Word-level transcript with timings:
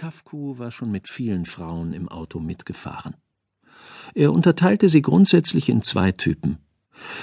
Kafku 0.00 0.56
war 0.56 0.70
schon 0.70 0.90
mit 0.90 1.10
vielen 1.10 1.44
Frauen 1.44 1.92
im 1.92 2.08
Auto 2.08 2.40
mitgefahren. 2.40 3.16
Er 4.14 4.32
unterteilte 4.32 4.88
sie 4.88 5.02
grundsätzlich 5.02 5.68
in 5.68 5.82
zwei 5.82 6.10
Typen. 6.10 6.56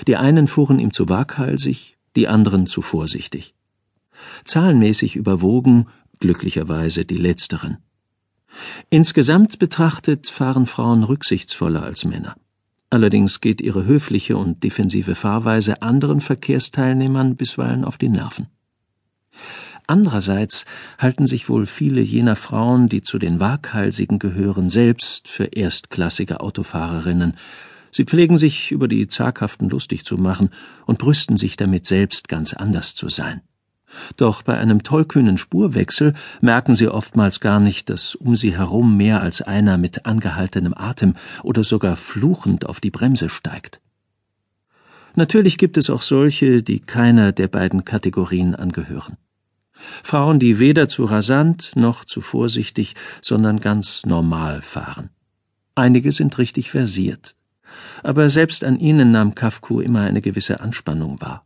Die 0.05 0.15
einen 0.15 0.45
fuhren 0.45 0.77
ihm 0.77 0.93
zu 0.93 1.09
waghalsig, 1.09 1.97
die 2.15 2.27
anderen 2.27 2.67
zu 2.67 2.83
vorsichtig. 2.83 3.55
Zahlenmäßig 4.45 5.15
überwogen 5.15 5.87
glücklicherweise 6.19 7.03
die 7.03 7.17
letzteren. 7.17 7.77
Insgesamt 8.91 9.57
betrachtet 9.57 10.29
fahren 10.29 10.67
Frauen 10.67 11.03
rücksichtsvoller 11.03 11.81
als 11.81 12.05
Männer. 12.05 12.35
Allerdings 12.91 13.41
geht 13.41 13.59
ihre 13.59 13.85
höfliche 13.85 14.37
und 14.37 14.63
defensive 14.63 15.15
Fahrweise 15.15 15.81
anderen 15.81 16.21
Verkehrsteilnehmern 16.21 17.37
bisweilen 17.37 17.83
auf 17.83 17.97
die 17.97 18.09
Nerven. 18.09 18.49
Andererseits 19.89 20.65
halten 20.99 21.27
sich 21.27 21.47
wohl 21.47 21.65
viele 21.65 22.01
jener 22.01 22.35
Frauen, 22.35 22.89
die 22.89 23.01
zu 23.01 23.17
den 23.19 23.39
Waghalsigen 23.39 24.19
gehören, 24.19 24.67
selbst 24.67 25.29
für 25.29 25.45
erstklassige 25.45 26.41
Autofahrerinnen. 26.41 27.37
Sie 27.89 28.03
pflegen 28.03 28.35
sich 28.35 28.73
über 28.73 28.89
die 28.89 29.07
Zaghaften 29.07 29.69
lustig 29.69 30.03
zu 30.03 30.17
machen 30.17 30.49
und 30.85 30.99
brüsten 30.99 31.37
sich 31.37 31.55
damit 31.55 31.85
selbst 31.85 32.27
ganz 32.27 32.53
anders 32.53 32.95
zu 32.95 33.07
sein. 33.07 33.41
Doch 34.17 34.41
bei 34.41 34.57
einem 34.57 34.83
tollkühnen 34.83 35.37
Spurwechsel 35.37 36.13
merken 36.41 36.75
sie 36.75 36.89
oftmals 36.89 37.39
gar 37.39 37.61
nicht, 37.61 37.89
dass 37.89 38.13
um 38.13 38.35
sie 38.35 38.57
herum 38.57 38.97
mehr 38.97 39.21
als 39.21 39.41
einer 39.41 39.77
mit 39.77 40.05
angehaltenem 40.05 40.73
Atem 40.75 41.15
oder 41.43 41.63
sogar 41.63 41.95
fluchend 41.95 42.65
auf 42.65 42.81
die 42.81 42.91
Bremse 42.91 43.29
steigt. 43.29 43.79
Natürlich 45.15 45.57
gibt 45.57 45.77
es 45.77 45.89
auch 45.89 46.01
solche, 46.01 46.61
die 46.61 46.81
keiner 46.81 47.31
der 47.31 47.47
beiden 47.47 47.85
Kategorien 47.85 48.53
angehören. 48.53 49.17
Frauen, 50.03 50.39
die 50.39 50.59
weder 50.59 50.87
zu 50.87 51.05
rasant 51.05 51.71
noch 51.75 52.05
zu 52.05 52.21
vorsichtig, 52.21 52.95
sondern 53.21 53.59
ganz 53.59 54.05
normal 54.05 54.61
fahren. 54.61 55.09
Einige 55.75 56.11
sind 56.11 56.37
richtig 56.37 56.71
versiert. 56.71 57.35
Aber 58.03 58.29
selbst 58.29 58.63
an 58.63 58.79
ihnen 58.79 59.11
nahm 59.11 59.35
Kafku 59.35 59.79
immer 59.79 60.01
eine 60.01 60.21
gewisse 60.21 60.59
Anspannung 60.59 61.21
wahr. 61.21 61.45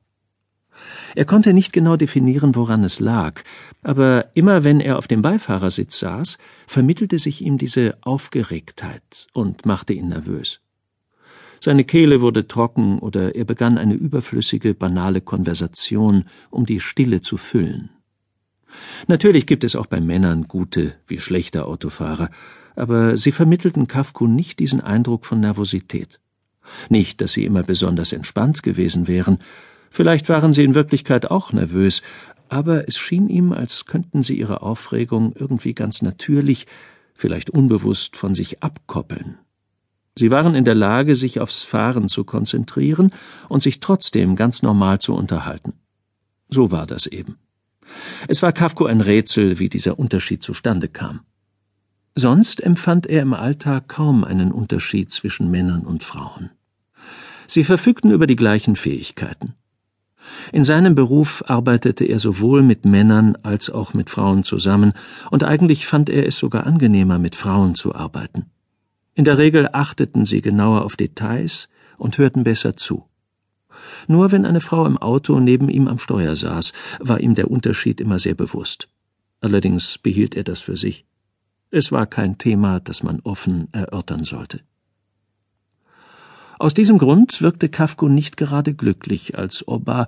Er 1.15 1.25
konnte 1.25 1.53
nicht 1.53 1.73
genau 1.73 1.97
definieren, 1.97 2.55
woran 2.55 2.83
es 2.83 2.99
lag, 2.99 3.43
aber 3.83 4.27
immer 4.33 4.63
wenn 4.63 4.79
er 4.79 4.97
auf 4.97 5.07
dem 5.07 5.21
Beifahrersitz 5.21 5.99
saß, 5.99 6.37
vermittelte 6.67 7.19
sich 7.19 7.41
ihm 7.41 7.57
diese 7.57 7.97
Aufgeregtheit 8.01 9.27
und 9.33 9.65
machte 9.65 9.93
ihn 9.93 10.09
nervös. 10.09 10.61
Seine 11.59 11.83
Kehle 11.83 12.21
wurde 12.21 12.47
trocken 12.47 12.97
oder 12.99 13.35
er 13.35 13.45
begann 13.45 13.77
eine 13.77 13.93
überflüssige, 13.93 14.73
banale 14.73 15.21
Konversation, 15.21 16.25
um 16.49 16.65
die 16.65 16.79
Stille 16.79 17.21
zu 17.21 17.37
füllen. 17.37 17.91
Natürlich 19.07 19.45
gibt 19.45 19.63
es 19.63 19.75
auch 19.75 19.87
bei 19.87 20.01
Männern 20.01 20.47
gute 20.47 20.93
wie 21.07 21.19
schlechte 21.19 21.65
Autofahrer, 21.65 22.29
aber 22.75 23.17
sie 23.17 23.31
vermittelten 23.31 23.87
Kafku 23.87 24.27
nicht 24.27 24.59
diesen 24.59 24.81
Eindruck 24.81 25.25
von 25.25 25.39
Nervosität. 25.39 26.19
Nicht, 26.89 27.21
dass 27.21 27.33
sie 27.33 27.45
immer 27.45 27.63
besonders 27.63 28.13
entspannt 28.13 28.63
gewesen 28.63 29.07
wären, 29.07 29.39
Vielleicht 29.93 30.29
waren 30.29 30.53
sie 30.53 30.63
in 30.63 30.73
Wirklichkeit 30.73 31.29
auch 31.29 31.51
nervös, 31.51 32.01
aber 32.47 32.87
es 32.87 32.97
schien 32.97 33.27
ihm, 33.27 33.51
als 33.51 33.85
könnten 33.85 34.23
sie 34.23 34.39
ihre 34.39 34.61
Aufregung 34.61 35.33
irgendwie 35.35 35.73
ganz 35.73 36.01
natürlich, 36.01 36.65
vielleicht 37.13 37.49
unbewusst 37.49 38.15
von 38.15 38.33
sich 38.33 38.63
abkoppeln. 38.63 39.37
Sie 40.17 40.31
waren 40.31 40.55
in 40.55 40.63
der 40.63 40.75
Lage, 40.75 41.15
sich 41.15 41.41
aufs 41.41 41.63
Fahren 41.63 42.07
zu 42.07 42.23
konzentrieren 42.23 43.11
und 43.49 43.61
sich 43.61 43.81
trotzdem 43.81 44.37
ganz 44.37 44.63
normal 44.63 44.99
zu 44.99 45.13
unterhalten. 45.13 45.73
So 46.49 46.71
war 46.71 46.87
das 46.87 47.05
eben. 47.05 47.37
Es 48.27 48.41
war 48.41 48.51
Kafko 48.51 48.85
ein 48.85 49.01
Rätsel, 49.01 49.59
wie 49.59 49.69
dieser 49.69 49.99
Unterschied 49.99 50.43
zustande 50.43 50.87
kam. 50.87 51.21
Sonst 52.15 52.61
empfand 52.61 53.07
er 53.07 53.21
im 53.21 53.33
Alltag 53.33 53.87
kaum 53.87 54.23
einen 54.23 54.51
Unterschied 54.51 55.11
zwischen 55.11 55.49
Männern 55.49 55.81
und 55.81 56.03
Frauen. 56.03 56.51
Sie 57.47 57.63
verfügten 57.63 58.11
über 58.11 58.27
die 58.27 58.35
gleichen 58.35 58.75
Fähigkeiten. 58.75 59.55
In 60.51 60.63
seinem 60.63 60.95
Beruf 60.95 61.43
arbeitete 61.47 62.05
er 62.05 62.19
sowohl 62.19 62.63
mit 62.63 62.85
Männern 62.85 63.37
als 63.43 63.69
auch 63.69 63.93
mit 63.93 64.09
Frauen 64.09 64.43
zusammen, 64.43 64.93
und 65.29 65.43
eigentlich 65.43 65.87
fand 65.87 66.09
er 66.09 66.25
es 66.27 66.37
sogar 66.37 66.65
angenehmer, 66.65 67.17
mit 67.19 67.35
Frauen 67.35 67.75
zu 67.75 67.95
arbeiten. 67.95 68.45
In 69.13 69.25
der 69.25 69.37
Regel 69.37 69.69
achteten 69.71 70.25
sie 70.25 70.41
genauer 70.41 70.83
auf 70.83 70.95
Details 70.95 71.69
und 71.97 72.17
hörten 72.17 72.43
besser 72.43 72.77
zu. 72.77 73.05
Nur 74.07 74.31
wenn 74.31 74.45
eine 74.45 74.61
Frau 74.61 74.85
im 74.85 74.97
Auto 74.97 75.39
neben 75.39 75.69
ihm 75.69 75.87
am 75.87 75.99
Steuer 75.99 76.35
saß, 76.35 76.73
war 76.99 77.19
ihm 77.19 77.35
der 77.35 77.49
Unterschied 77.49 78.01
immer 78.01 78.19
sehr 78.19 78.35
bewusst. 78.35 78.89
Allerdings 79.41 79.97
behielt 79.97 80.35
er 80.35 80.43
das 80.43 80.59
für 80.59 80.77
sich. 80.77 81.05
Es 81.71 81.91
war 81.91 82.05
kein 82.05 82.37
Thema, 82.37 82.79
das 82.79 83.01
man 83.01 83.21
offen 83.23 83.69
erörtern 83.71 84.23
sollte. 84.23 84.59
Aus 86.59 86.75
diesem 86.75 86.99
Grund 86.99 87.41
wirkte 87.41 87.69
Kafko 87.69 88.07
nicht 88.07 88.37
gerade 88.37 88.75
glücklich, 88.75 89.37
als 89.37 89.67
Oba, 89.67 90.07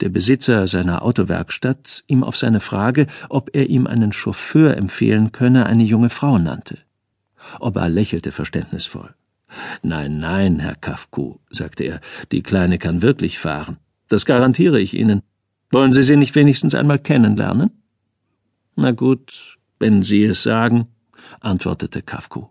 der 0.00 0.10
Besitzer 0.10 0.68
seiner 0.68 1.02
Autowerkstatt, 1.02 2.04
ihm 2.06 2.22
auf 2.22 2.36
seine 2.36 2.60
Frage, 2.60 3.06
ob 3.28 3.50
er 3.52 3.68
ihm 3.68 3.86
einen 3.86 4.12
Chauffeur 4.12 4.76
empfehlen 4.76 5.32
könne, 5.32 5.66
eine 5.66 5.82
junge 5.82 6.10
Frau 6.10 6.38
nannte. 6.38 6.78
Oba 7.58 7.86
lächelte 7.86 8.32
verständnisvoll. 8.32 9.14
Nein, 9.82 10.18
nein, 10.18 10.58
Herr 10.60 10.74
Kafku, 10.74 11.36
sagte 11.50 11.84
er, 11.84 12.00
die 12.30 12.42
Kleine 12.42 12.78
kann 12.78 13.02
wirklich 13.02 13.38
fahren. 13.38 13.78
Das 14.08 14.26
garantiere 14.26 14.80
ich 14.80 14.94
Ihnen. 14.94 15.22
Wollen 15.70 15.92
Sie 15.92 16.02
sie 16.02 16.16
nicht 16.16 16.34
wenigstens 16.34 16.74
einmal 16.74 16.98
kennenlernen? 16.98 17.70
Na 18.76 18.90
gut, 18.90 19.58
wenn 19.78 20.02
Sie 20.02 20.24
es 20.24 20.42
sagen, 20.42 20.86
antwortete 21.40 22.02
Kafku. 22.02 22.46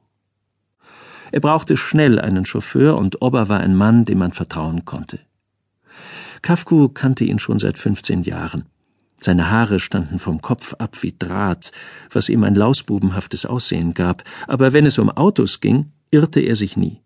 Er 1.31 1.39
brauchte 1.39 1.78
schnell 1.78 2.19
einen 2.19 2.45
Chauffeur 2.45 2.97
und 2.97 3.22
Ober 3.22 3.47
war 3.47 3.59
ein 3.59 3.75
Mann, 3.75 4.06
dem 4.06 4.18
man 4.18 4.33
vertrauen 4.33 4.85
konnte. 4.85 5.19
Kafku 6.41 6.89
kannte 6.89 7.23
ihn 7.23 7.39
schon 7.39 7.59
seit 7.59 7.78
15 7.78 8.23
Jahren. 8.23 8.66
Seine 9.19 9.51
Haare 9.51 9.79
standen 9.79 10.18
vom 10.18 10.41
Kopf 10.41 10.73
ab 10.79 10.97
wie 11.03 11.16
Draht, 11.18 11.72
was 12.09 12.28
ihm 12.28 12.44
ein 12.44 12.56
lausbubenhaftes 12.56 13.45
Aussehen 13.45 13.94
gab, 13.94 14.23
aber 14.47 14.73
wenn 14.73 14.88
es 14.88 14.97
um 14.97 15.12
Autos 15.12 15.62
ging, 15.62 15.91
irrte 16.12 16.40
er 16.40 16.56
sich 16.56 16.78
nie. 16.78 17.02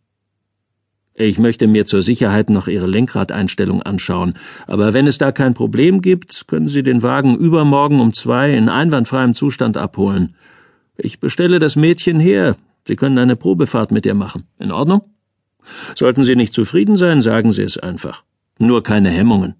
Ich 1.14 1.40
möchte 1.40 1.68
mir 1.68 1.86
zur 1.86 2.02
Sicherheit 2.02 2.50
noch 2.50 2.68
Ihre 2.68 2.88
Lenkradeinstellung 2.88 3.82
anschauen, 3.82 4.34
aber 4.68 4.94
wenn 4.94 5.08
es 5.08 5.18
da 5.18 5.32
kein 5.32 5.54
Problem 5.54 6.02
gibt, 6.02 6.48
können 6.48 6.68
Sie 6.68 6.84
den 6.84 7.04
Wagen 7.04 7.38
übermorgen 7.38 8.02
um 8.02 8.14
zwei 8.14 8.54
in 8.54 8.68
einwandfreiem 8.68 9.34
Zustand 9.34 9.78
abholen. 9.78 10.36
Ich 10.98 11.22
bestelle 11.22 11.60
das 11.60 11.78
Mädchen 11.78 12.20
her, 12.20 12.58
Sie 12.86 12.98
können 12.98 13.18
eine 13.18 13.38
Probefahrt 13.38 13.92
mit 13.92 14.06
ihr 14.06 14.14
machen. 14.14 14.44
In 14.60 14.72
Ordnung? 14.72 15.04
Sollten 15.96 16.24
Sie 16.24 16.36
nicht 16.36 16.54
zufrieden 16.54 16.98
sein, 16.98 17.22
sagen 17.22 17.54
Sie 17.54 17.64
es 17.64 17.78
einfach. 17.78 18.24
Nur 18.60 18.84
keine 18.84 19.10
Hemmungen. 19.10 19.56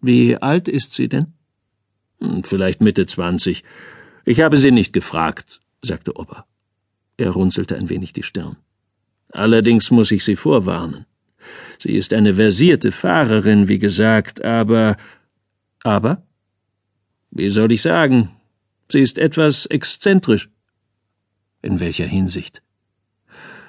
Wie 0.00 0.36
alt 0.36 0.68
ist 0.68 0.92
sie 0.92 1.08
denn? 1.08 1.34
Hm, 2.20 2.44
vielleicht 2.44 2.80
Mitte 2.80 3.06
zwanzig. 3.06 3.64
Ich 4.24 4.40
habe 4.40 4.56
sie 4.56 4.70
nicht 4.70 4.92
gefragt, 4.92 5.60
sagte 5.82 6.16
Ober. 6.16 6.46
Er 7.18 7.30
runzelte 7.30 7.76
ein 7.76 7.90
wenig 7.90 8.14
die 8.14 8.22
Stirn. 8.22 8.56
Allerdings 9.32 9.90
muss 9.90 10.10
ich 10.10 10.24
Sie 10.24 10.36
vorwarnen. 10.36 11.04
Sie 11.78 11.94
ist 11.94 12.14
eine 12.14 12.34
versierte 12.34 12.92
Fahrerin, 12.92 13.68
wie 13.68 13.78
gesagt, 13.78 14.42
aber. 14.44 14.96
Aber? 15.82 16.22
Wie 17.30 17.50
soll 17.50 17.72
ich 17.72 17.82
sagen? 17.82 18.30
Sie 18.90 19.00
ist 19.00 19.18
etwas 19.18 19.66
exzentrisch. 19.66 20.48
In 21.60 21.80
welcher 21.80 22.06
Hinsicht? 22.06 22.62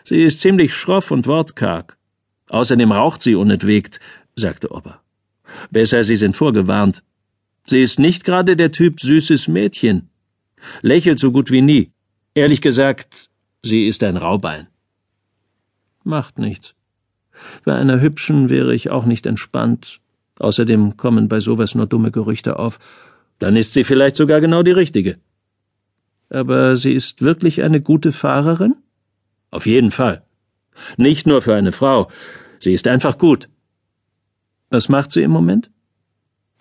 Sie 0.06 0.24
ist 0.24 0.40
ziemlich 0.40 0.74
schroff 0.74 1.12
und 1.12 1.28
wortkarg. 1.28 1.98
Außerdem 2.48 2.92
raucht 2.92 3.22
sie 3.22 3.36
unentwegt, 3.36 4.00
sagte 4.36 4.72
Ober. 4.72 5.02
Besser, 5.72 6.04
Sie 6.04 6.16
sind 6.16 6.36
vorgewarnt. 6.36 7.04
Sie 7.66 7.82
ist 7.82 8.00
nicht 8.00 8.24
gerade 8.24 8.56
der 8.56 8.72
Typ 8.72 9.00
süßes 9.00 9.48
Mädchen. 9.48 10.10
Lächelt 10.82 11.20
so 11.20 11.32
gut 11.32 11.52
wie 11.52 11.62
nie. 11.62 11.92
Ehrlich 12.34 12.62
gesagt, 12.62 13.29
sie 13.64 13.88
ist 13.88 14.04
ein 14.04 14.18
Raubein. 14.18 14.68
Macht 16.04 16.40
nichts. 16.40 16.76
Bei 17.66 17.76
einer 17.76 18.02
hübschen 18.02 18.50
wäre 18.50 18.74
ich 18.74 18.90
auch 18.90 19.06
nicht 19.06 19.26
entspannt. 19.26 20.00
Außerdem 20.40 20.98
kommen 20.98 21.28
bei 21.28 21.40
sowas 21.40 21.76
nur 21.76 21.88
dumme 21.88 22.12
Gerüchte 22.12 22.60
auf. 22.60 22.80
Dann 23.40 23.56
ist 23.56 23.74
sie 23.74 23.84
vielleicht 23.84 24.16
sogar 24.16 24.42
genau 24.42 24.64
die 24.64 24.72
richtige. 24.72 25.18
Aber 26.30 26.78
sie 26.78 26.94
ist 26.94 27.22
wirklich 27.22 27.62
eine 27.64 27.82
gute 27.82 28.12
Fahrerin? 28.12 28.76
Auf 29.52 29.66
jeden 29.66 29.92
Fall. 29.92 30.24
Nicht 30.98 31.28
nur 31.28 31.42
für 31.42 31.56
eine 31.56 31.72
Frau. 31.72 32.10
Sie 32.60 32.74
ist 32.74 32.88
einfach 32.88 33.18
gut. 33.18 33.50
Was 34.70 34.90
macht 34.90 35.12
sie 35.12 35.24
im 35.24 35.32
Moment? 35.32 35.72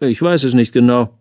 Ich 0.01 0.23
weiß 0.23 0.45
es 0.45 0.55
nicht 0.55 0.73
genau. 0.73 1.18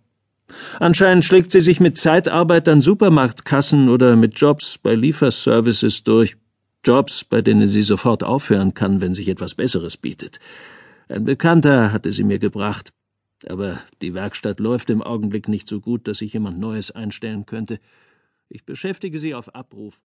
Anscheinend 0.80 1.26
schlägt 1.26 1.52
sie 1.52 1.60
sich 1.60 1.80
mit 1.80 1.98
Zeitarbeit 1.98 2.68
an 2.70 2.82
Supermarktkassen 2.82 3.90
oder 3.90 4.16
mit 4.16 4.40
Jobs 4.40 4.78
bei 4.78 4.96
Lieferservices 4.96 6.04
durch. 6.04 6.38
Jobs, 6.86 7.24
bei 7.24 7.42
denen 7.42 7.68
sie 7.68 7.82
sofort 7.82 8.24
aufhören 8.24 8.74
kann, 8.74 9.02
wenn 9.02 9.14
sich 9.14 9.28
etwas 9.28 9.56
Besseres 9.56 9.98
bietet. 9.98 10.40
Ein 11.10 11.26
Bekannter 11.26 11.92
hatte 11.92 12.12
sie 12.12 12.24
mir 12.24 12.40
gebracht. 12.40 12.92
Aber 13.46 13.80
die 14.02 14.14
Werkstatt 14.14 14.60
läuft 14.60 14.90
im 14.90 15.04
Augenblick 15.04 15.48
nicht 15.48 15.68
so 15.68 15.80
gut, 15.80 16.08
dass 16.08 16.22
ich 16.22 16.34
jemand 16.34 16.60
Neues 16.60 16.92
einstellen 16.92 17.46
könnte. 17.46 17.80
Ich 18.50 18.66
beschäftige 18.66 19.20
Sie 19.20 19.36
auf 19.36 19.54
Abruf. 19.54 20.00